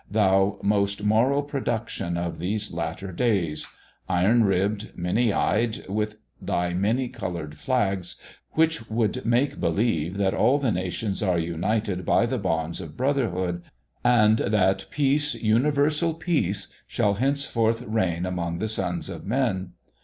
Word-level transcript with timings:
thou 0.09 0.57
most 0.63 1.03
moral 1.03 1.43
production 1.43 2.17
of 2.17 2.39
these 2.39 2.73
latter 2.73 3.11
days; 3.11 3.67
iron 4.09 4.43
ribbed, 4.43 4.89
many 4.95 5.31
eyed, 5.31 5.85
with 5.87 6.15
thy 6.41 6.73
many 6.73 7.07
coloured 7.07 7.55
flags, 7.55 8.15
which 8.53 8.89
would 8.89 9.23
make 9.23 9.59
believe 9.59 10.17
that 10.17 10.33
all 10.33 10.57
the 10.57 10.71
nations 10.71 11.21
are 11.21 11.37
united 11.37 12.03
by 12.03 12.25
the 12.25 12.39
bonds 12.39 12.81
of 12.81 12.97
brotherhood; 12.97 13.61
and 14.03 14.39
that 14.39 14.87
peace, 14.89 15.35
universal 15.35 16.15
peace, 16.15 16.69
shall 16.87 17.13
henceforth 17.13 17.83
reign 17.85 18.25
among 18.25 18.57
the 18.57 18.67
sons 18.67 19.07
of 19.07 19.23
men. 19.23 19.73